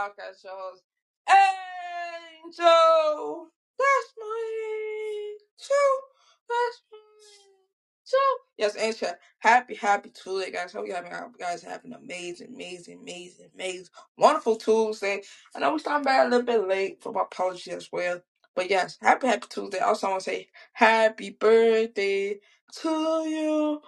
[0.00, 0.82] Podcast shows.
[1.28, 2.56] Angel,
[3.78, 5.92] that's my angel.
[6.48, 6.98] That's my
[8.06, 8.36] angel.
[8.58, 9.10] Yes, Angel.
[9.40, 10.72] Happy, happy Tuesday, guys.
[10.72, 13.86] Hope you having you guys having amazing, amazing, amazing, amazing,
[14.18, 15.22] wonderful Tuesday.
[15.54, 18.20] I know we started back a little bit late for my apology as well.
[18.56, 19.78] But yes, happy, happy Tuesday.
[19.80, 22.38] Also, I want to say happy birthday
[22.82, 22.88] to
[23.28, 23.80] you.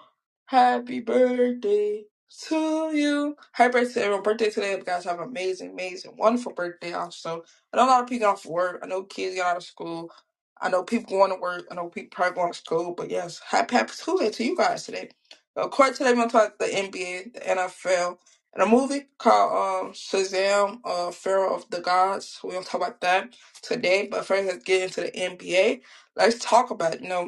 [0.45, 3.37] Happy birthday to you.
[3.53, 4.23] Happy birthday to everyone.
[4.23, 4.71] Birthday today.
[4.77, 7.43] You guys have an amazing, amazing, wonderful birthday also.
[7.73, 8.81] I know a lot of people off work.
[8.83, 10.11] I know kids get out of school.
[10.61, 11.65] I know people going to work.
[11.71, 12.93] I know people probably going to school.
[12.95, 15.09] But yes, happy, happy Tuesday to you guys today.
[15.55, 18.17] Of course, today we're going to talk the NBA, the NFL,
[18.53, 22.39] and a movie called um, Shazam, uh, Fury of the Gods.
[22.43, 24.07] We're going to talk about that today.
[24.11, 25.81] But first, let's get into the NBA.
[26.15, 27.27] Let's talk about, you know,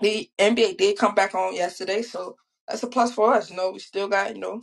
[0.00, 2.36] the NBA did come back on yesterday, so
[2.70, 3.50] that's a plus for us.
[3.50, 4.62] You know, we still got, you know,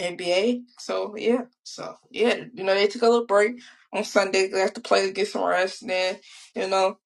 [0.00, 0.62] NBA.
[0.78, 1.42] So yeah.
[1.64, 3.60] So yeah, you know, they took a little break
[3.92, 6.18] on Sunday, They have to play to get some rest and then,
[6.56, 6.98] you know,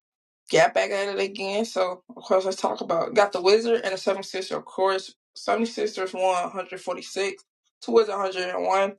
[0.51, 1.65] get back at it again.
[1.67, 5.15] So of course let's talk about got the Wizard and the 76ers, of course.
[5.37, 7.45] 76ers won 146
[7.83, 8.97] to Wizard 101.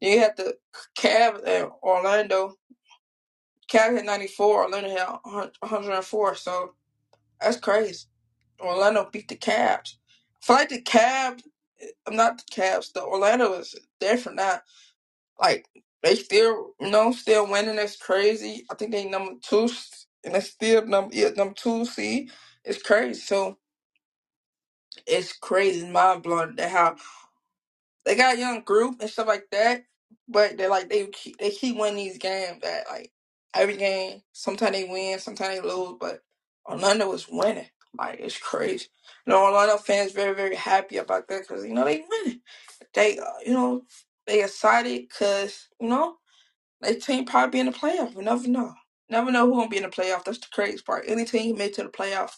[0.00, 0.56] Then you had the
[0.98, 2.54] Cavs and Orlando.
[3.72, 5.08] Cavs had 94, Orlando had
[5.60, 6.34] 104.
[6.36, 6.74] So
[7.40, 8.06] that's crazy.
[8.60, 9.96] Orlando beat the Cavs.
[10.48, 11.42] I like the Cavs,
[12.06, 12.92] I'm uh, not the Cavs.
[12.92, 14.60] The Orlando is different now.
[15.40, 15.68] Like
[16.02, 17.76] they still, you know, still winning.
[17.76, 18.66] That's crazy.
[18.70, 19.68] I think they number two,
[20.24, 22.30] and they still number yeah, number two seed.
[22.64, 23.20] It's crazy.
[23.20, 23.58] So
[25.06, 26.96] it's crazy, mind blowing that how
[28.06, 29.84] they got a young group and stuff like that,
[30.28, 32.60] but they like they keep they keep winning these games.
[32.62, 33.12] That like
[33.54, 36.22] every game, sometimes they win, sometimes they lose, but
[36.68, 37.68] Orlando was winning.
[37.96, 38.86] Like it's crazy.
[39.26, 42.40] You know, Orlando fans very very happy about that because you know they winning.
[42.94, 43.82] They uh, you know
[44.26, 46.16] they excited because you know
[46.82, 48.14] they team probably be in the playoff.
[48.16, 48.74] You never know.
[49.10, 50.24] Never know who gonna be in the playoff.
[50.24, 51.04] That's the crazy part.
[51.08, 52.32] Any team made to the playoff,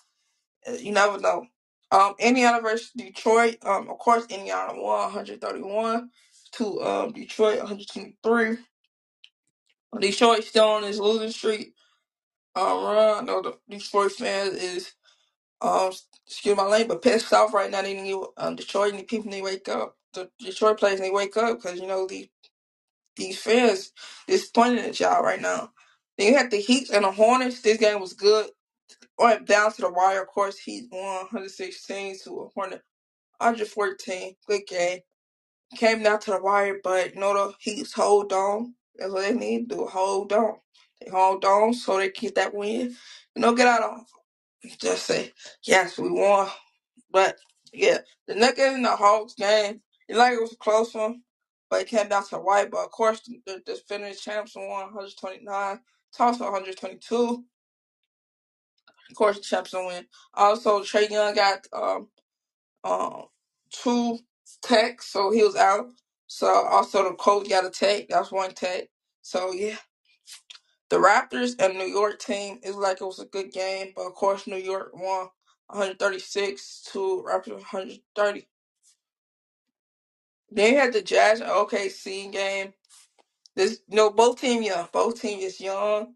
[0.68, 1.46] uh, you never know.
[1.92, 3.56] Um, Indiana versus Detroit.
[3.64, 6.10] Um, of course, Indiana won 131
[6.54, 8.58] to um Detroit 123.
[10.00, 11.74] Detroit still on his losing streak.
[12.56, 13.18] Um, run.
[13.18, 14.92] I know the Detroit fans is
[15.62, 15.92] um
[16.26, 17.82] excuse my language, but pissed off right now.
[17.82, 19.96] They need um Detroit the people need to wake up.
[20.14, 22.28] The Detroit players need to wake up because you know these
[23.16, 23.92] these fans
[24.28, 25.72] disappointed at y'all right now.
[26.18, 27.62] Then you had the Heat and the Hornets.
[27.62, 28.48] This game was good.
[29.18, 30.22] Went down to the wire.
[30.22, 32.82] Of course, Heat won 116 to a Hornet
[33.38, 34.36] 114.
[34.48, 35.00] Good game.
[35.76, 38.74] Came down to the wire, but you know the Heat's hold on.
[38.96, 39.86] That's what they need to do.
[39.86, 40.56] Hold on.
[41.00, 42.96] They hold on so they keep that win.
[43.36, 44.00] You know, get out of
[44.80, 45.32] just say,
[45.64, 46.48] yes, we won.
[47.12, 47.38] But
[47.72, 51.22] yeah, the Nuggets and the Hawks game, it like it was a close one,
[51.70, 52.68] but it came down to wire.
[52.70, 55.80] But of course, the, the defending champs won 129,
[56.16, 57.44] Tulsa 122.
[59.10, 60.06] Of course, the champs win.
[60.34, 62.08] Also, Trae Young got um
[62.84, 63.24] um
[63.72, 64.18] two
[64.62, 65.88] techs, so he was out.
[66.28, 68.08] So also the coach got a tech.
[68.08, 68.88] That's one tech.
[69.22, 69.76] So yeah,
[70.90, 74.14] the Raptors and New York team is like it was a good game, but of
[74.14, 75.28] course New York won
[75.68, 78.48] 136 to Raptors 130.
[80.50, 82.74] Then you had the Jazz and OKC game.
[83.56, 86.14] This know both team young, both team is young,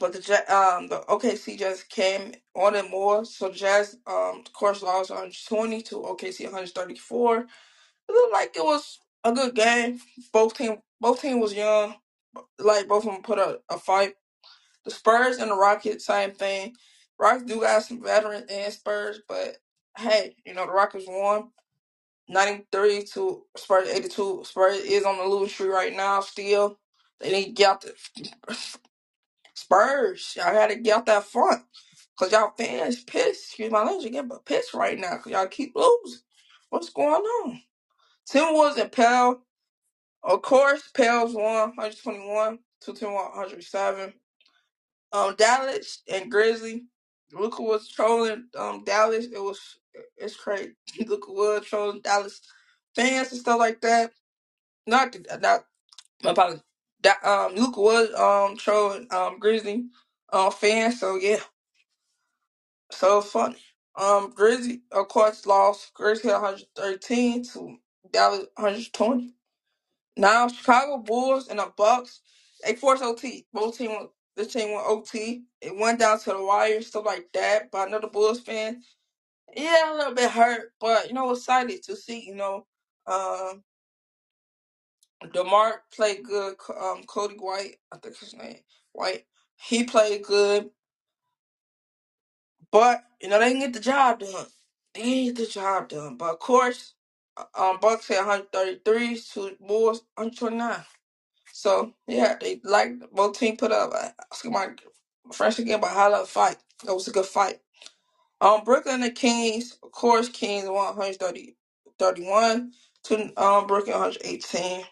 [0.00, 0.20] but the
[0.54, 3.24] um the OKC just came on it more.
[3.26, 7.38] So Jazz um of course lost 120 to OKC 134.
[7.38, 10.00] It looked like it was a good game.
[10.32, 11.96] Both team both team was young.
[12.58, 14.14] Like both of them put a, fight.
[14.84, 16.74] The Spurs and the Rockets, same thing.
[17.20, 19.58] Rockets do got some veterans and Spurs, but
[19.98, 21.50] hey, you know the Rockets won.
[22.28, 24.42] 93 to Spurs 82.
[24.44, 26.78] Spurs is on the losing streak right now still.
[27.20, 27.94] They need to get out the
[29.54, 30.34] Spurs.
[30.36, 31.62] Y'all gotta get out that front.
[32.18, 33.46] Cause y'all fans pissed.
[33.48, 35.18] Excuse my language again, but pissed right now.
[35.18, 36.20] Cause y'all keep losing.
[36.70, 37.62] What's going on?
[38.30, 39.42] Timberwolves and Pell.
[40.24, 44.14] Of course, Pels won 121 to Timberwolves 107.
[45.12, 46.84] Um, Dallas and Grizzly.
[47.32, 49.26] Luka was trolling um Dallas.
[49.26, 49.60] It was
[50.18, 50.74] it's crazy.
[51.06, 52.40] Luka was trolling Dallas
[52.96, 54.12] fans and stuff like that.
[54.86, 55.64] not the, not
[56.24, 56.62] my apologies.
[57.02, 59.86] That um Luka was um trolling um Grizzly
[60.32, 61.40] um fan, so yeah,
[62.92, 63.58] so funny.
[63.96, 65.92] Um Grizzly of course lost.
[65.94, 67.78] Grizzly 113 to
[68.12, 69.34] Dallas 120.
[70.16, 72.20] Now Chicago Bulls and the Bucks
[72.64, 73.46] they forced OT.
[73.52, 75.44] Both team this team went OT.
[75.62, 77.70] It went down to the wire, stuff like that.
[77.72, 78.82] But another Bulls fan,
[79.56, 82.24] yeah, a little bit hurt, but you know, excited to see.
[82.26, 82.66] You know,
[83.06, 83.60] um.
[85.32, 86.56] DeMar played good.
[86.70, 88.58] Um, Coby White, I think his name
[88.92, 89.26] White,
[89.56, 90.70] he played good,
[92.72, 94.46] but you know they didn't get the job done.
[94.94, 96.16] They didn't get the job done.
[96.16, 96.94] But of course,
[97.58, 100.80] um, Bucks had 133 to Bulls 129.
[101.52, 103.92] So yeah, they like both team put up.
[103.94, 104.68] I ask my
[105.32, 106.58] friends again how that fight.
[106.84, 107.60] That was a good fight.
[108.40, 111.56] Um, Brooklyn and the Kings, of course, Kings won 130,
[111.98, 112.72] 31
[113.04, 114.84] to um Brooklyn 118.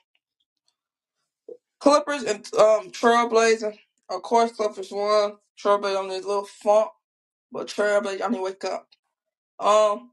[1.81, 3.76] Clippers and um Trailblazer.
[4.11, 5.37] Of course, Clippers won.
[5.62, 6.91] Trailblazer on this little funk,
[7.52, 8.88] but Trailblazer, I need to wake up.
[9.61, 10.12] Um,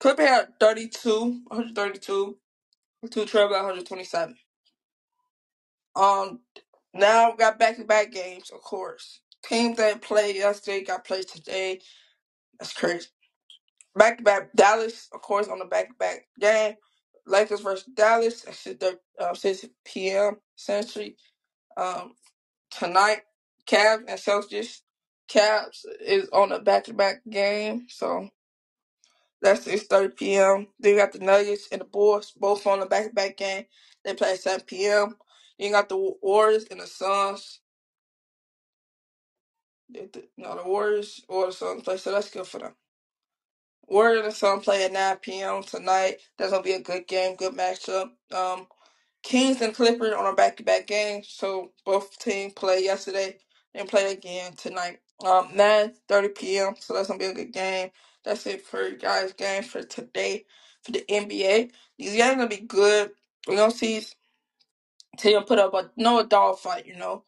[0.00, 1.10] Clippers had 32,
[1.46, 2.38] 132,
[3.10, 4.36] to Trailblazer 127.
[5.96, 6.40] Um,
[6.94, 9.20] now we got back to back games, of course.
[9.44, 11.80] Teams that played yesterday got played today.
[12.60, 13.08] That's crazy.
[13.96, 16.74] Back to back Dallas, of course, on the back to back game.
[17.26, 18.42] Lakers versus Dallas.
[18.42, 18.82] That's at
[19.20, 20.38] uh, 6 p.m.
[20.56, 21.16] Century.
[21.76, 22.14] Um,
[22.70, 23.22] tonight.
[23.66, 24.80] Cavs and Celtics.
[25.30, 28.28] Cavs is on a back to back game, so
[29.44, 30.68] that's six thirty p.m.
[30.80, 33.66] Then you got the Nuggets and the Bulls both on the back to back game.
[34.04, 35.16] They play at seven p.m.
[35.58, 37.60] Then you got the Warriors and the Suns.
[39.90, 42.74] The, the, no, the Warriors or the Suns play, so that's good for them.
[43.88, 45.62] Warriors and Suns play at nine p.m.
[45.64, 46.16] tonight.
[46.38, 48.10] That's gonna be a good game, good matchup.
[48.34, 48.68] Um,
[49.24, 53.38] Kings and Clippers on a back to back game, so both teams play yesterday
[53.74, 55.00] and play again tonight.
[55.24, 56.74] Um, nine thirty p.m.
[56.80, 57.90] So that's gonna be a good game.
[58.24, 60.46] That's it for you guys' games for today
[60.82, 61.70] for the NBA.
[61.98, 63.12] These games are gonna be good.
[63.48, 64.02] We're gonna see
[65.18, 66.86] team put up a no a dog fight.
[66.86, 67.24] You know,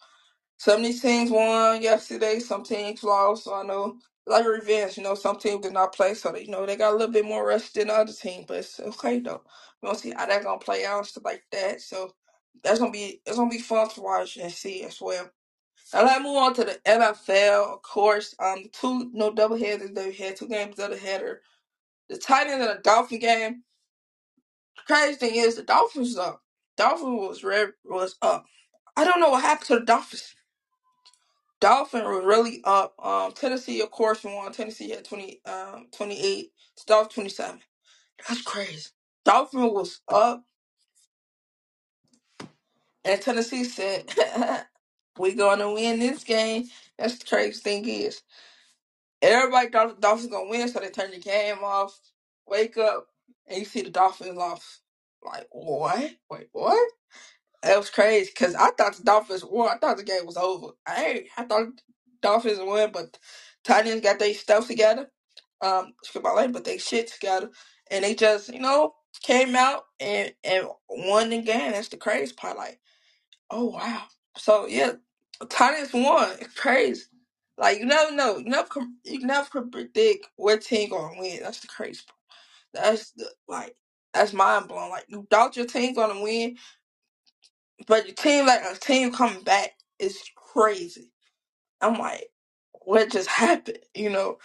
[0.59, 2.41] some of these teams won yesterday.
[2.41, 3.45] Some teams lost.
[3.45, 4.97] So I know like revenge.
[4.99, 7.13] You know, some teams did not play, so they, you know they got a little
[7.13, 8.45] bit more rest than the other team.
[8.49, 9.43] But it's okay though.
[9.83, 11.81] We're gonna see how that gonna play out and stuff like that.
[11.83, 12.15] So
[12.65, 15.31] that's gonna be it's gonna be fun to watch and see as well.
[15.95, 17.75] Now let's move on to the NFL.
[17.75, 19.93] Of course, um, two no double headers.
[19.93, 21.43] They had two games double header.
[22.11, 23.65] The Titans and the Dolphin game.
[24.87, 26.43] Crazy thing is the Dolphins was up.
[26.77, 28.47] Dolphin was red was up.
[28.97, 30.35] I don't know what happened to the Dolphins.
[31.61, 32.95] Dolphin was really up.
[33.03, 34.53] Um, Tennessee, of course, won.
[34.53, 36.53] Tennessee had 20, um, 28.
[36.87, 37.61] Dolphins 27.
[38.29, 38.91] That's crazy.
[39.25, 40.45] Dolphin was up,
[43.05, 44.07] and Tennessee said,
[45.19, 48.23] "We gonna win this game." That's the crazy thing is.
[49.23, 51.99] Everybody thought the Dolphins gonna win, so they turned the game off.
[52.49, 53.09] Wake up,
[53.47, 54.81] and you see the Dolphins lost.
[55.25, 56.13] Like what?
[56.31, 56.79] Wait, what?
[57.63, 59.69] That was crazy because I thought the Dolphins won.
[59.71, 60.69] I thought the game was over.
[60.87, 61.69] I I thought
[62.23, 63.19] Dolphins win, but
[63.65, 65.11] Titans got their stuff together.
[65.61, 67.51] Um, skip my name, but they shit together,
[67.91, 71.73] and they just you know came out and and won the game.
[71.73, 72.57] That's the crazy part.
[72.57, 72.81] Like,
[73.51, 74.05] oh wow.
[74.39, 74.93] So yeah,
[75.45, 76.31] Titans won.
[76.41, 77.05] It's crazy.
[77.59, 78.39] Like you never know.
[78.39, 78.69] You never
[79.05, 81.41] you never predict what team gonna win.
[81.43, 82.85] That's the crazy part.
[82.87, 83.77] That's the like
[84.15, 84.91] that's mind blowing.
[84.91, 86.57] Like you doubt your team gonna win,
[87.87, 91.13] but your team like a team coming back is crazy.
[91.81, 92.29] I'm like,
[92.85, 93.81] what just happened?
[93.95, 94.39] You know,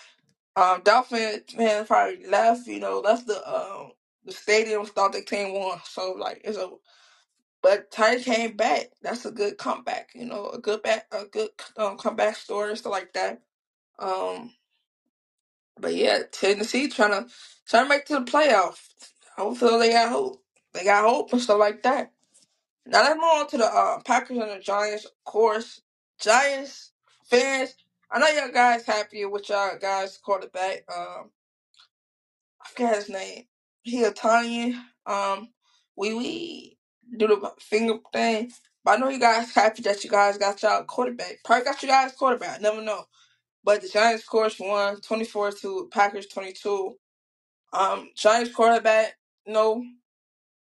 [0.56, 2.68] um, Dolphin man probably left.
[2.68, 3.92] You know, left the um
[4.26, 4.86] the stadium.
[4.86, 5.80] Thought their team won.
[5.86, 6.70] So like it's a
[7.64, 8.90] but Ty came back.
[9.04, 10.12] That's a good comeback.
[10.16, 13.42] You know, a good back a good um, comeback story stuff like that.
[14.00, 14.52] Um.
[15.80, 17.32] But yeah, Tennessee trying to
[17.68, 18.90] trying to make to the playoffs.
[19.38, 20.44] Hopefully they got hope.
[20.74, 22.14] They got hope and stuff like that.
[22.88, 25.06] Now let's move on to the uh, Packers and the Giants.
[25.06, 25.82] Of course,
[26.22, 26.92] Giants
[27.26, 27.76] fans.
[28.12, 30.86] I know y'all guys happy with y'all guys quarterback.
[30.96, 31.32] Um,
[32.64, 33.46] I forget his name.
[33.84, 34.82] He Italian.
[35.06, 35.50] Um,
[35.98, 36.78] we we
[37.18, 38.52] do the finger thing.
[38.86, 41.40] But I know you guys happy that you guys got y'all quarterback.
[41.46, 42.62] Probably got you guys quarterback.
[42.62, 43.06] Never know.
[43.64, 46.96] But the Giants, of course, won 24 to Packers 22.
[47.74, 49.84] Um, Giants quarterback, no,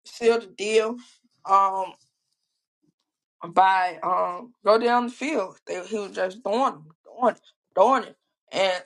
[0.05, 0.97] sealed the deal.
[1.49, 1.93] Um,
[3.47, 5.57] by um go down the field.
[5.67, 6.43] They, he was just him,
[7.05, 7.37] throwing,
[7.75, 8.17] throwing it,
[8.53, 8.83] and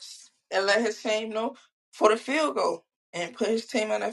[0.52, 1.56] and let his team know
[1.94, 2.86] for the field goal.
[3.14, 4.12] And put his team on a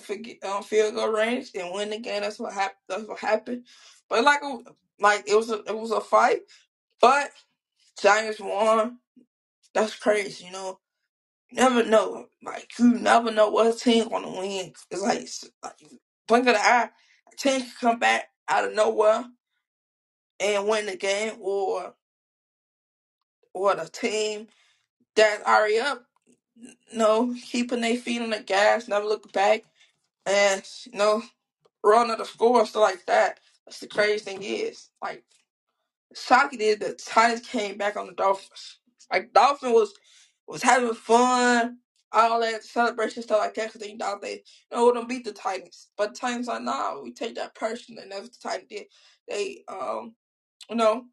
[0.63, 2.23] field goal range and win the game.
[2.23, 2.79] That's what happened.
[2.89, 3.67] That's what happened.
[4.11, 4.67] But like, it-
[5.01, 6.41] like it was a it was a fight,
[7.01, 7.31] but
[8.03, 8.99] Giants won.
[9.75, 10.79] That's crazy, you know.
[11.53, 12.27] Never know.
[12.43, 14.73] Like you never know what team gonna win.
[14.91, 15.75] It's like, it's like
[16.29, 16.91] blink of the eye,
[17.33, 19.25] a team can come back out of nowhere
[20.41, 21.95] and win the game, or
[23.55, 24.49] or the team
[25.17, 26.05] that's already up,
[26.95, 29.65] no, keeping their feet on the gas, never look back,
[30.27, 31.23] and you know,
[31.85, 33.41] run of the score stuff like that.
[33.67, 35.25] That's the crazy thing is, like,
[36.15, 38.79] shocking is the Titans came back on the Dolphins.
[39.13, 39.95] Like, Dolphin was
[40.49, 41.79] was having fun,
[42.13, 44.35] all that celebration stuff like that, because they thought they
[44.73, 45.89] you know wouldn't beat the Titans.
[45.99, 48.03] But the Titans like, nah, we take that personally.
[48.05, 48.87] And that's what the Titans did.
[49.29, 50.15] They, um,
[50.71, 51.05] you know.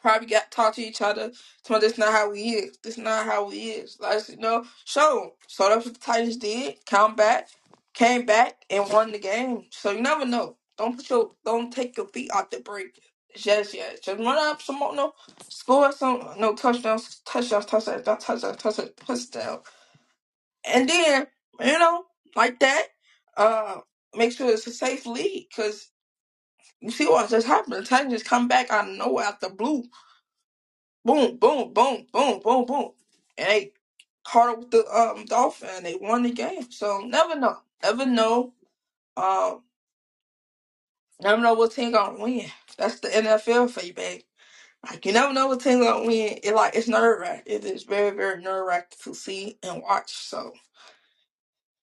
[0.00, 1.32] Probably got talk to each other.
[1.64, 2.78] So this not how we is.
[2.82, 3.98] This not how we is.
[4.00, 6.76] Like you know, so so that's what the Titans did.
[6.86, 7.48] Come back,
[7.94, 9.66] came back and won the game.
[9.70, 10.56] So you never know.
[10.78, 13.00] Don't put your don't take your feet off the brake
[13.36, 14.02] just yet.
[14.02, 15.14] Just run up some more, no
[15.48, 19.60] score some no touchdowns, touchdowns, touchdowns, touchdowns, touchdowns, touchdown,
[20.66, 21.26] and then
[21.60, 22.04] you know
[22.36, 22.88] like that.
[23.36, 23.80] Uh,
[24.16, 25.90] make sure it's a safe lead because
[26.84, 27.74] you see what just happened.
[27.76, 29.84] The Titans just come back out of nowhere out the blue
[31.04, 32.90] boom, boom, boom, boom, boom, boom.
[33.38, 33.72] And they
[34.24, 36.70] caught up with the um Dolphin and they won the game.
[36.72, 37.58] So never know.
[37.84, 38.54] Never know.
[39.16, 39.62] Um
[41.22, 42.46] never know what team gonna win.
[42.78, 44.22] That's the NFL for you, babe.
[44.86, 46.38] Like you never know what team gonna win.
[46.42, 47.44] It like it's nerve wracking.
[47.54, 50.12] It is very, very nerve wracking to see and watch.
[50.14, 50.52] So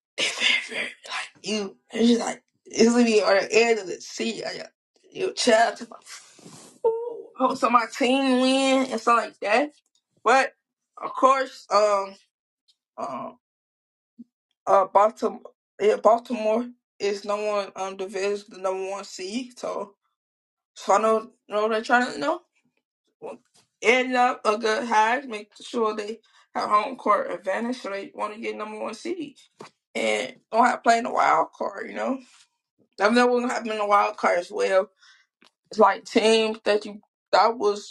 [0.17, 0.39] it's
[0.69, 4.01] very, very like you it's just like it's gonna be on the edge of the
[4.01, 4.43] seat.
[5.11, 5.87] Like, your child to
[6.87, 9.71] Ooh, hope so my team win and stuff like that.
[10.23, 10.53] But
[11.01, 12.15] of course, um
[12.97, 13.33] um
[14.65, 15.41] Uh, Baltimore,
[15.79, 16.65] yeah, Baltimore
[16.99, 19.59] is number one um division, the number one seed.
[19.59, 19.95] So,
[20.75, 22.41] so I know, know they're trying to know
[23.81, 26.19] end up a good high, make sure they
[26.55, 29.37] have home court advantage, so they want to get number one seed
[29.95, 31.89] and don't have to play in the wild card.
[31.89, 32.19] You know,
[33.01, 34.89] I've never gonna happen in the wild card as well.
[35.77, 37.01] Like teams that you
[37.33, 37.87] that was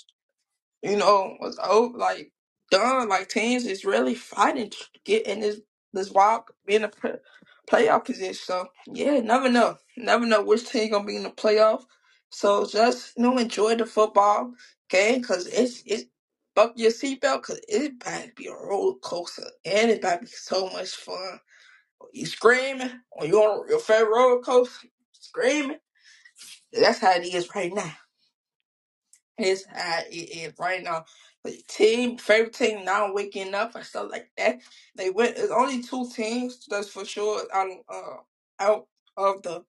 [0.83, 2.33] you know, was over like
[2.71, 3.09] done.
[3.11, 5.61] Like teams is really fighting to get in this
[5.93, 7.19] this wild being in a
[7.71, 8.35] playoff position.
[8.35, 11.85] So yeah, never know, never know which team gonna be in the playoff.
[12.31, 14.53] So just you know, enjoy the football
[14.91, 16.05] game because it's it's
[16.55, 20.27] buck your seatbelt because it's about to be a roller coaster and it's about to
[20.27, 21.41] be so much fun.
[22.13, 25.79] You screaming when you on your favorite roller coaster, screaming.
[26.73, 27.93] That's how it is right now.
[29.39, 31.05] It's how it is right now.
[31.45, 34.61] The team, favorite team now waking up and stuff like that.
[34.97, 35.37] They went.
[35.37, 38.17] There's only two teams that's for sure out uh
[38.61, 38.87] out
[39.17, 39.65] of the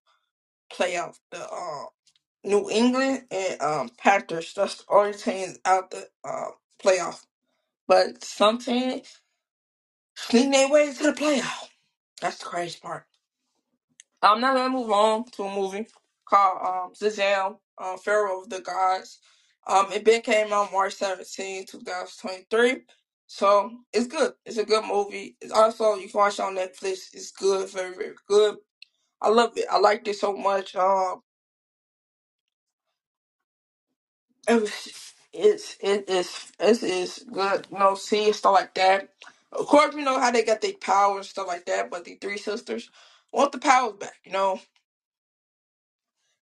[0.73, 1.17] playoff.
[1.31, 1.85] The uh
[2.45, 4.53] New England and um Panthers.
[4.55, 6.47] That's the only teams out the uh
[6.83, 7.25] playoff.
[7.87, 9.21] But some teams
[10.15, 11.69] sneak their way to the playoff.
[12.21, 13.05] That's the crazy part.
[14.21, 15.87] I'm not gonna move on to a movie
[16.31, 19.19] called um Shazam, um, Fury of the Gods.
[19.67, 22.83] Um, it been came out March 17, 2023.
[23.27, 24.33] So it's good.
[24.45, 25.37] It's a good movie.
[25.41, 27.13] It's also you can watch it on Netflix.
[27.15, 28.57] It's good, very, very good.
[29.21, 29.65] I love it.
[29.71, 30.75] I liked it so much.
[30.75, 31.21] Um
[34.49, 39.09] it was it's it is it is good, you know, see and stuff like that.
[39.53, 42.15] Of course, you know how they got their powers and stuff like that, but the
[42.21, 42.91] three sisters
[43.33, 44.61] want the powers back, you know.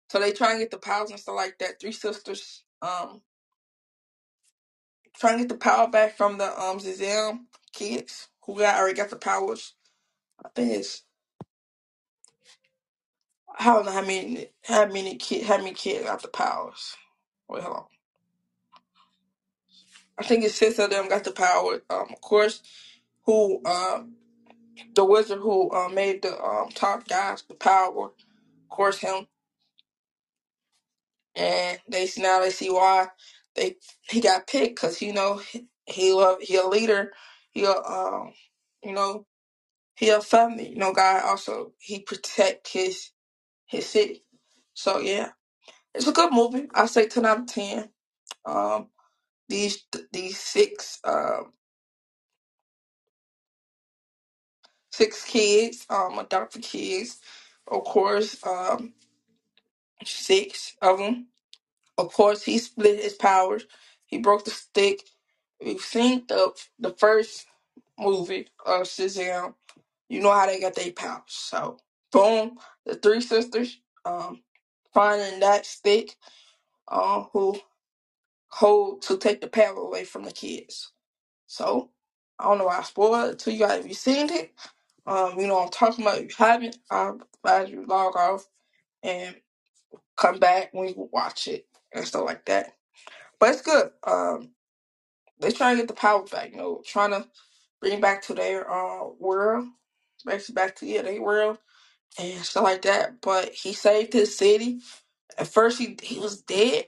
[0.09, 1.81] So they try and get the powers and stuff like that.
[1.81, 3.21] Three sisters, um,
[5.19, 7.41] trying to get the power back from the um Shazam
[7.73, 9.73] kids who got already got the powers.
[10.45, 11.03] I think it's
[13.59, 16.95] I don't know how many how many kid how many kids got the powers.
[17.49, 17.85] Wait, hold on.
[20.19, 21.81] I think it's six of them got the power.
[21.89, 22.61] Um, of course,
[23.25, 24.13] who um
[24.95, 28.07] the wizard who um made the um top guys the power.
[28.07, 29.27] Of course, him
[31.39, 33.09] and they now they see why
[33.55, 33.77] they
[34.09, 35.41] he got picked because you know
[35.87, 37.13] he love, he a leader.
[37.51, 38.33] He a um
[38.83, 39.27] you know
[39.95, 43.11] he a family, you know, guy also he protect his
[43.67, 44.23] his city.
[44.73, 45.31] So yeah,
[45.95, 46.67] it's a good movie.
[46.75, 47.89] I say ten out of ten.
[48.45, 48.89] Um,
[49.49, 51.53] these these six um
[54.91, 57.19] six kids, um, adopted kids,
[57.67, 58.93] of course, um,
[60.05, 61.27] six of them.
[61.97, 63.65] Of course, he split his powers.
[64.07, 65.03] He broke the stick.
[65.63, 67.47] We've seen the the first
[67.99, 69.53] movie of Shazam
[70.09, 71.23] you know how they got their powers.
[71.27, 71.77] So
[72.11, 74.41] boom, the three sisters um
[74.93, 76.15] finding that stick
[76.89, 77.59] uh, who
[78.49, 80.91] hold to take the power away from the kids.
[81.47, 81.91] So
[82.39, 84.53] I don't know why I spoiled it to you guys if you seen it.
[85.07, 86.19] Um, you know I'm talking about.
[86.19, 87.13] If you haven't, I
[87.45, 88.47] advise you log off
[89.03, 89.35] and
[90.19, 92.73] come back when you watch it and stuff like that.
[93.39, 93.91] But it's good.
[94.05, 94.51] Um,
[95.39, 96.51] they're trying to get the power back.
[96.51, 97.27] You know, trying to
[97.81, 99.67] bring back to their uh world,
[100.25, 101.57] basically back to yeah, their world
[102.19, 103.21] and stuff like that.
[103.21, 104.81] But he saved his city.
[105.37, 106.85] At first, he he was dead.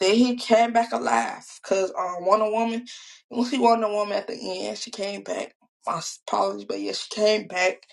[0.00, 2.86] Then he came back alive because um, Wonder Woman.
[3.30, 4.34] You see Wonder Woman at the
[4.68, 4.78] end.
[4.78, 5.54] She came back.
[5.86, 7.84] My apologies, but yeah, she came back,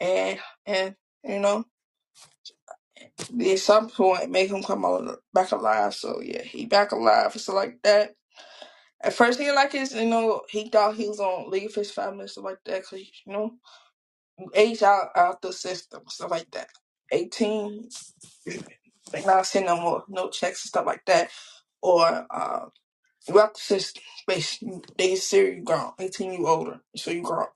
[0.00, 1.64] and and you know,
[3.52, 5.94] at some point make him come out back alive.
[5.94, 8.16] So yeah, he back alive stuff like that.
[9.02, 12.22] At first, he like his, you know, he thought he was gonna leave his family
[12.22, 12.84] and stuff like that.
[12.86, 13.54] Cause you know,
[14.54, 16.68] age out out the system stuff like that.
[17.12, 17.88] Eighteen,
[19.12, 21.30] they not sending no more no checks and stuff like that,
[21.82, 22.66] or uh,
[23.28, 24.02] you out the system.
[24.26, 25.92] Basically, they say you grown.
[26.00, 27.46] Eighteen, you older, so you grown.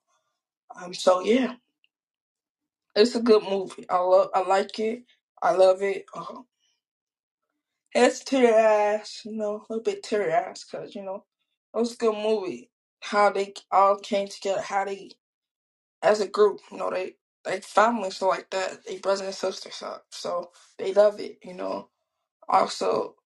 [0.83, 1.55] Um, so yeah,
[2.97, 3.87] it's a good movie.
[3.91, 5.05] I love, I like it.
[5.43, 6.07] I love it.
[6.15, 6.43] Uh-huh.
[7.95, 11.25] It's tear ass, you know, a little bit tear ass, cause you know,
[11.75, 12.71] it was a good movie.
[13.03, 15.11] How they all came together, how they
[16.03, 18.87] as a group, you know, they they family so like that.
[18.87, 21.39] They brothers and sisters, so, so they love it.
[21.45, 21.91] You know,
[22.49, 23.17] also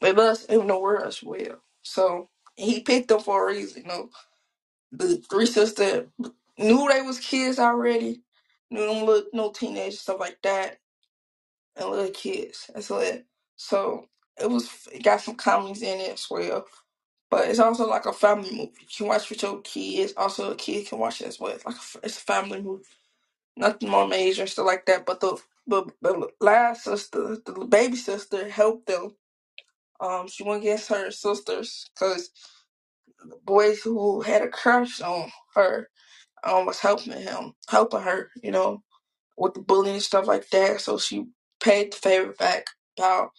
[0.00, 1.62] they love us in the world as well.
[1.82, 3.82] So he picked them for a reason.
[3.82, 4.10] You know,
[4.92, 6.08] the three sisters
[6.58, 8.22] knew they was kids already.
[8.70, 10.78] Knew them little no teenagers stuff like that,
[11.76, 12.70] and little kids.
[12.74, 13.26] That's it.
[13.56, 14.06] So
[14.40, 16.66] it was it got some comedies in it as well.
[17.30, 18.72] But it's also like a family movie.
[18.80, 20.14] You can watch with your kids.
[20.16, 21.52] Also, a kid can watch it as well.
[21.52, 22.76] It's like a, it's a family movie.
[23.56, 25.06] nothing more major and stuff like that.
[25.06, 29.16] But the the, the last sister, the baby sister, helped them.
[30.00, 32.30] Um, she went against her sisters because
[33.24, 35.90] the boys who had a crush on her
[36.44, 38.82] um was helping him, helping her, you know,
[39.38, 40.80] with the bullying and stuff like that.
[40.82, 41.26] So she
[41.60, 42.66] paid the favor back.
[42.98, 43.30] About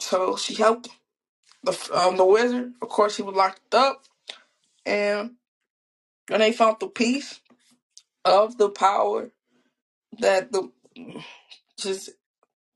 [0.00, 0.88] so she helped
[1.64, 2.74] the um the wizard.
[2.82, 4.04] Of course, he was locked up,
[4.86, 5.32] and
[6.28, 7.40] when they found the piece
[8.24, 9.30] of the power
[10.20, 10.70] that the
[11.78, 12.10] just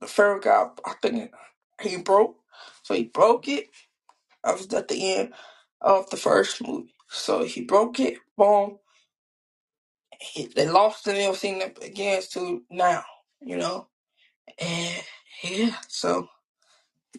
[0.00, 1.32] the Pharaoh got, I think
[1.82, 2.38] he broke.
[2.84, 3.68] So he broke it.
[4.44, 5.34] I was at the end
[5.80, 6.94] of the first movie.
[7.08, 8.18] So he broke it.
[8.36, 8.78] Boom.
[10.20, 13.04] He, they lost and never seen it again to now,
[13.42, 13.88] you know.
[14.60, 15.02] And
[15.44, 16.28] yeah, so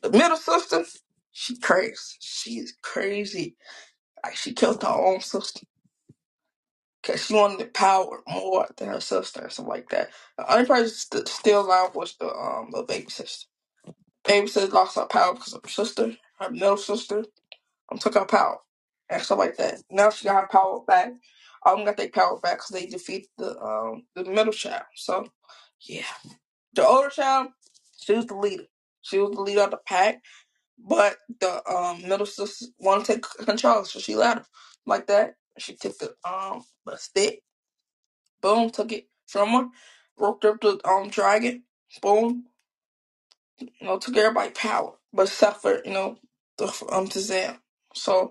[0.04, 0.86] the middle sister,
[1.32, 2.18] she crazy.
[2.20, 3.58] She's crazy.
[4.24, 5.62] Like she killed her own sister
[7.04, 10.10] because she wanted the power more than her sister and stuff like that.
[10.38, 13.48] The only person st- still alive was the um the baby sister.
[14.28, 17.26] Baby sister lost her power because of her sister, her middle sister.
[17.92, 18.60] um, took her power
[19.10, 19.76] and stuff like that.
[19.92, 21.14] Now she got her power back.
[21.66, 24.84] Um, got their power back because they defeated the um the middle child.
[24.96, 25.28] So
[25.82, 26.04] yeah,
[26.74, 27.50] the older child,
[28.00, 28.66] she was the leader.
[29.04, 30.22] She was the leader of the pack,
[30.80, 34.46] but the um middle sister wanted to take control, so she let her
[34.86, 35.36] like that.
[35.60, 37.42] She took the um the stick,
[38.42, 39.68] boom, took it from her,
[40.18, 41.64] broke up the um dragon,
[42.02, 42.46] boom,
[43.66, 46.18] you know, took everybody power, but suffered, you know,
[46.58, 47.58] the um Shazam.
[47.96, 48.30] So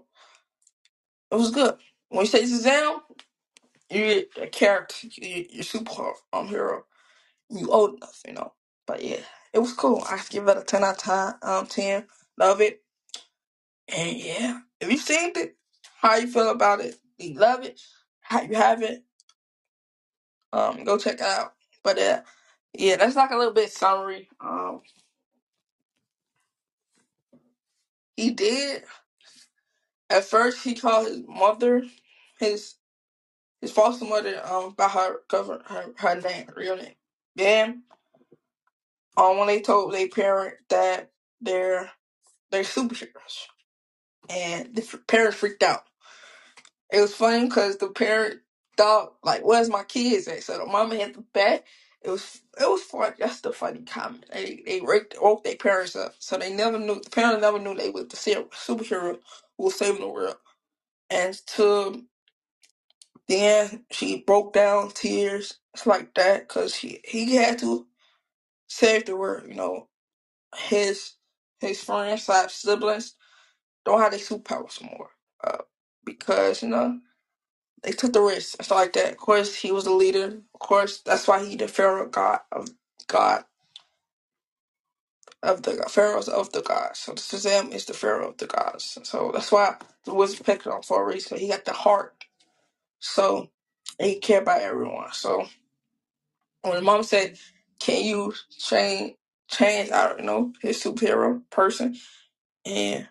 [1.33, 1.77] It was good.
[2.15, 3.01] When you say Shazam,
[3.91, 6.87] you're a character, you- you're a super um, hero.
[7.51, 8.55] You old enough, you know.
[8.87, 9.21] But yeah,
[9.53, 10.03] it was cool.
[10.09, 11.35] I give it a 10 out of 10.
[11.43, 12.07] Um, 10.
[12.39, 12.83] Love it.
[13.89, 15.57] And yeah, if you've seen it,
[16.01, 16.97] how you feel about it?
[17.19, 17.81] You love it?
[18.23, 19.05] How you have it?
[20.53, 21.55] Um, go check it out.
[21.85, 22.23] But uh,
[22.75, 24.29] yeah, that's like a little bit summary.
[24.41, 24.83] Um,
[28.17, 28.85] he did
[30.11, 30.65] at first.
[30.65, 31.85] He called his mother,
[32.45, 32.77] his
[33.63, 36.95] his foster mother, um, by her cover her her name, real name.
[37.37, 37.85] Then
[39.17, 41.91] um, when they told their parent that they're
[42.51, 43.47] they're superheroes,
[44.31, 45.85] and the f- parents freaked out.
[46.93, 48.41] It was funny because the parent
[48.79, 51.67] thought like, "Where's my kids at?" So the mama had the back.
[52.03, 53.15] It was it was fun.
[53.21, 54.27] That's the funny comment.
[54.33, 57.01] They they woke, woke their parents up, so they never knew.
[57.03, 59.19] The parents never knew they was the ser- superhero
[59.59, 60.37] who was saving the world.
[61.11, 62.05] And to
[63.29, 67.87] then she broke down tears, it's like that, because he he had to
[68.69, 69.45] save the world.
[69.49, 69.89] You know,
[70.57, 71.15] his
[71.61, 73.15] his friends slash siblings
[73.87, 75.11] don't have their superpowers more.
[75.45, 75.59] Uh,
[76.07, 77.01] because, you know,
[77.83, 79.13] they took the risk and stuff like that.
[79.13, 80.39] Of course, he was the leader.
[80.55, 82.69] Of course, that's why he the pharaoh god of
[83.09, 83.45] God
[85.43, 87.01] of the pharaohs of the gods.
[87.01, 88.99] So Shazam is the pharaoh of the gods.
[89.05, 91.39] So that's why the wizard picked him for a reason.
[91.39, 92.24] He got the heart.
[93.05, 93.51] So
[94.01, 95.13] and he cared about everyone.
[95.13, 95.47] So
[96.63, 97.39] when mom said,
[97.81, 99.15] "Can you change
[99.51, 101.97] change out you know his superhero person?"
[102.67, 103.09] and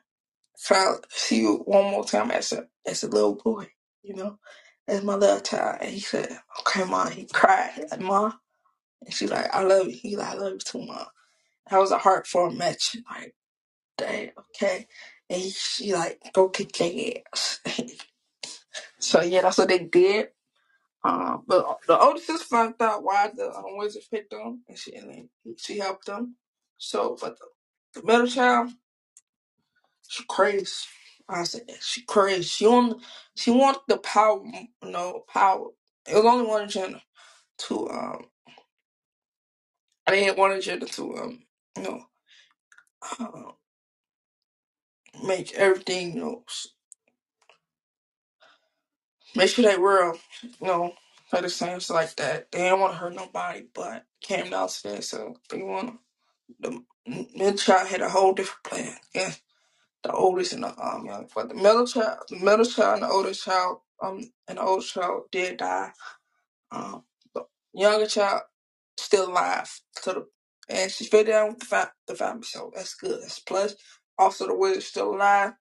[0.66, 3.70] try to see you one more time as a as a little boy,
[4.04, 4.40] you know,
[4.88, 5.80] as my little child.
[5.82, 6.30] And he said,
[6.62, 7.72] "Okay, mom." He cried.
[7.76, 8.40] He like, "Mom,"
[9.06, 11.08] and she's like, "I love you." He like, "I love you too, mom."
[11.72, 12.98] That was a heart heartfelt match.
[13.12, 13.36] Like,
[13.98, 14.88] dang, okay.
[15.30, 17.62] And he, she like, "Go kick their ass."
[19.04, 20.30] so yeah, that's what they did.
[21.04, 24.96] Um, but the older sister found out why the um, wizard picked them, and she
[24.96, 26.36] and then she helped them.
[26.80, 28.72] So, but the, the middle child.
[30.10, 30.72] She crazy.
[31.30, 32.44] I said she crazy.
[32.44, 33.02] She want
[33.36, 35.68] she want the power, you know, power.
[36.10, 37.02] It was only one agenda
[37.70, 38.26] to um.
[40.08, 41.44] I didn't want agenda to um,
[41.78, 42.02] you know,
[43.20, 43.52] uh,
[45.28, 46.44] make everything you know,
[49.36, 50.94] make sure they real, you know,
[51.34, 52.52] like the same like that.
[52.52, 56.00] They didn't want to hurt nobody, but came down to that, so they want
[56.60, 56.84] the
[57.36, 58.96] mid child had a whole different plan.
[59.16, 59.34] Yeah,
[60.04, 63.10] the oldest and the um young, but the middle child, the middle child and the
[63.14, 65.90] oldest child, um, and the child did die
[66.72, 67.44] Um, the
[67.74, 68.44] younger child
[68.98, 69.70] still alive.
[70.02, 70.28] So the,
[70.70, 73.22] and she fit down with the, fa- the family, so that's good.
[73.22, 73.76] That's plus.
[74.18, 75.54] Also, the wizard's still alive,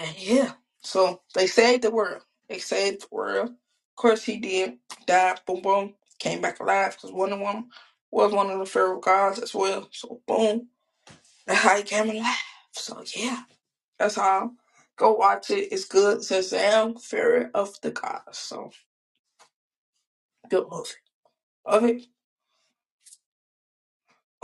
[0.00, 0.52] and yeah.
[0.82, 2.22] So they saved the world.
[2.48, 3.50] They saved the world.
[3.50, 4.78] Of course, he did.
[5.06, 5.94] Died, boom, boom.
[6.20, 7.70] Came back alive because Wonder Woman
[8.12, 9.88] was one of the Pharaoh gods as well.
[9.92, 10.68] So, boom.
[11.46, 12.36] That's how he came alive.
[12.72, 13.42] So, yeah.
[13.98, 14.52] That's how.
[14.96, 15.72] Go watch it.
[15.72, 16.20] It's good.
[16.20, 18.38] Shazam, Fury of the Gods.
[18.38, 18.72] So,
[20.50, 20.90] good movie.
[21.68, 22.06] Love it.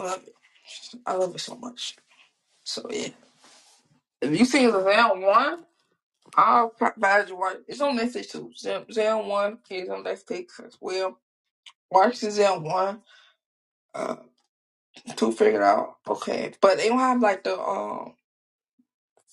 [0.01, 0.35] Love it.
[1.07, 1.97] I love it so much.
[2.65, 3.09] So, yeah.
[4.23, 5.65] If you seen Shazam 1,
[6.37, 7.63] all providers work.
[7.69, 8.53] It's on Netflix too.
[8.59, 11.19] Zim, Zim One is on Netflix as well.
[11.91, 13.03] Watch the Zim One.
[13.95, 14.17] Uh,
[15.17, 15.97] to figure out.
[16.09, 18.15] Okay, but they don't have like the um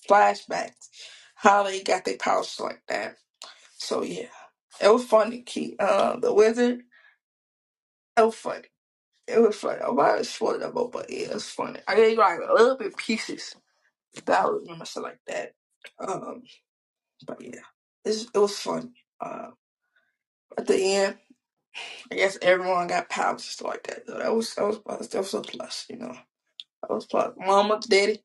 [0.08, 0.88] flashbacks.
[1.36, 3.16] How they got their powers like that.
[3.78, 4.28] So yeah,
[4.82, 5.42] it was funny.
[5.42, 6.80] Key, uh, the wizard.
[8.16, 8.68] It was funny.
[9.28, 9.80] It was funny.
[9.82, 11.80] I'm not sure about, but it was funny.
[11.88, 13.56] I gave you like a little bit pieces
[14.26, 15.54] that I remember stuff like that.
[16.00, 16.42] Um
[17.26, 17.60] but yeah,
[18.04, 18.92] it's, it was fun.
[19.20, 19.48] Uh,
[20.58, 21.16] at the end,
[22.12, 24.06] I guess everyone got powers and stuff like that.
[24.06, 26.14] So that was that was that was a plus, you know.
[26.82, 27.34] That was plus.
[27.38, 28.20] Mama, daddy,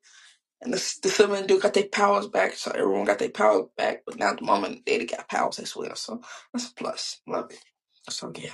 [0.62, 4.02] and the the sibling dude got their powers back, so everyone got their powers back.
[4.06, 7.20] But now the mama and daddy got powers as well, so that's a plus.
[7.28, 7.64] Love it.
[8.10, 8.50] So yeah.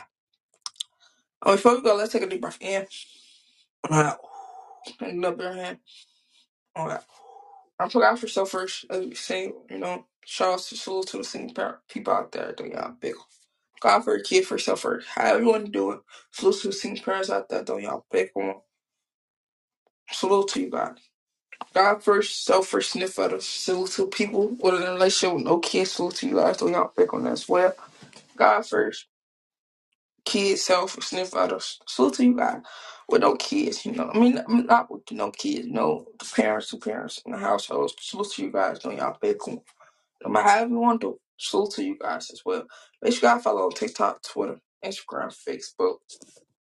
[1.42, 2.87] Oh, before we go, let's take a deep breath in.
[3.90, 4.16] Alright.
[5.00, 5.79] And up your hand.
[6.79, 7.03] Alright.
[7.81, 10.76] I forgot for yourself first, as we say, you know, shout out to
[11.09, 13.14] to the parent people out there doing y'all big
[13.80, 14.80] God for a kid for yourself
[15.38, 16.00] you want to do it.
[16.33, 18.56] Salute to the single parents out there doing y'all big one.
[20.12, 20.96] Salute to you guys.
[21.74, 23.46] God first, self first, sniff others.
[23.46, 25.92] Salute to people with a relationship with no kids.
[25.92, 27.74] Salute to you guys doing y'all big on that as well.
[28.37, 29.06] God first,
[30.24, 31.80] kids, self, sniff others.
[31.87, 32.62] Salute to you guys
[33.09, 34.11] with no kids, you know.
[34.14, 37.38] I mean, I mean, not with no kids, No the parents, the parents in the
[37.38, 37.94] households.
[38.00, 39.61] Salute to you guys doing y'all big one.
[40.24, 42.64] No matter how you want to do, salute to you guys as well.
[43.02, 45.96] Make sure you guys follow on TikTok, Twitter, Instagram, Facebook.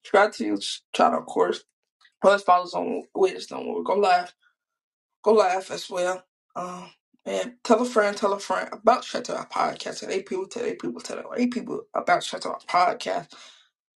[0.05, 0.57] Subscribe to try
[0.95, 1.65] channel, of course,
[2.23, 3.03] plus follow us on
[3.51, 3.85] No More.
[3.85, 4.35] Go live.
[5.25, 6.25] Go live as well.
[6.57, 6.91] Um,
[7.27, 10.01] and tell a friend, tell a friend about Shut Up Podcast.
[10.01, 13.33] Tell eight people, tell eight people, tell eight people about Shut Up Podcast.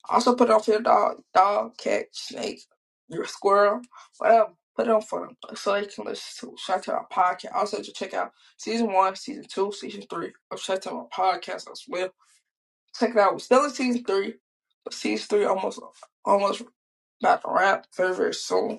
[0.09, 2.63] Also put it on for your dog, dog, cat, snake,
[3.09, 3.83] your squirrel,
[4.19, 4.51] whatever.
[4.79, 7.53] Put it on for them so they can listen to Shut Up Podcast.
[7.53, 11.83] Also to check out season one, season two, season three of Shut Up Podcast as
[11.89, 12.11] well.
[12.95, 13.33] Check it out.
[13.33, 14.35] We're still in season three.
[14.85, 15.81] But season three almost
[16.25, 16.63] almost
[17.21, 18.79] about to wrap very, very soon.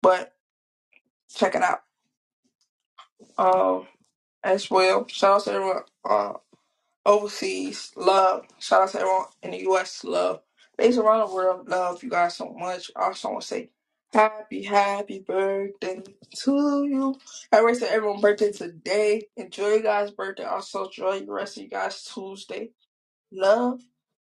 [0.00, 0.32] But
[1.34, 1.80] check it out.
[3.36, 3.88] Um
[4.44, 5.08] as well.
[5.08, 6.32] Shout out to everyone uh
[7.04, 7.90] overseas.
[7.96, 8.46] Love.
[8.60, 10.04] Shout out to everyone in the US.
[10.04, 10.40] Love.
[10.78, 12.92] Based around the world, love you guys so much.
[12.96, 13.70] I also want to say
[14.12, 16.02] happy, happy birthday
[16.44, 17.16] to you.
[17.52, 19.28] Happy to everyone's birthday today.
[19.36, 20.44] Enjoy your guys' birthday.
[20.44, 22.70] Also enjoy the rest of you guys' Tuesday.
[23.32, 23.80] Love.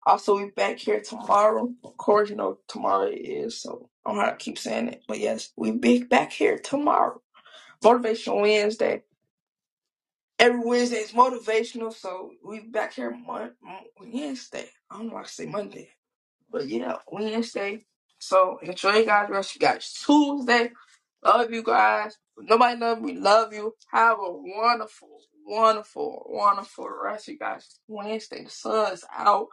[0.07, 1.69] Also, we back here tomorrow.
[1.83, 5.03] Of course, you know tomorrow is, so I don't have to keep saying it.
[5.07, 7.21] But yes, we be back here tomorrow.
[7.83, 8.95] Motivation Wednesday.
[10.39, 11.93] every Wednesday is motivational.
[11.93, 13.53] So we back here Mon-
[13.99, 14.69] Wednesday.
[14.91, 15.89] I don't know why I say Monday,
[16.51, 17.85] but yeah, Wednesday.
[18.19, 19.29] So enjoy you guys.
[19.29, 20.71] Rest you guys Tuesday.
[21.25, 22.17] Love you guys.
[22.39, 23.15] Nobody love me.
[23.17, 23.75] Love you.
[23.91, 25.09] Have a wonderful,
[25.45, 27.79] wonderful, wonderful rest, you guys.
[27.87, 28.45] Wednesday.
[28.45, 29.47] The sun's out.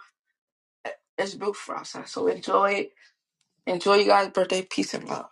[1.18, 2.08] It's beautiful outside.
[2.08, 2.88] So enjoy.
[3.66, 4.62] Enjoy you guys' birthday.
[4.62, 5.30] Peace and love.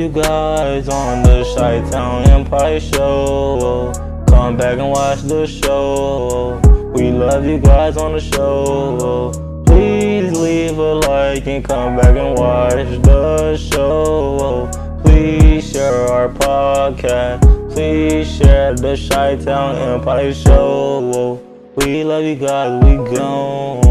[0.00, 3.92] You guys on the Chi Town Empire Show.
[4.26, 6.58] Come back and watch the show.
[6.94, 9.30] We love you guys on the show.
[9.66, 14.70] Please leave a like and come back and watch the show.
[15.04, 17.42] Please share our podcast.
[17.70, 21.42] Please share the Chi Town Empire Show.
[21.76, 22.82] We love you guys.
[22.82, 23.89] We gone.